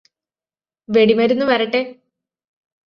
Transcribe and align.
വെടിമരുന്ന് 0.89 1.45
വരട്ടെ 1.45 1.81